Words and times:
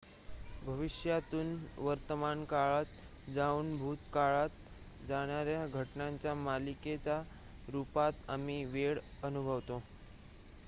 भविष्यातून 0.61 1.53
वर्तमानकाळात 1.77 3.29
जाऊन 3.31 3.77
भूतकाळात 3.77 5.05
जाणार्‍या 5.07 5.65
घटनांच्या 5.69 6.33
मालिकेच्या 6.35 7.21
रुपात 7.67 8.29
आम्ही 8.29 8.63
वेळ 8.65 8.99
अनुभवतो 9.23 9.81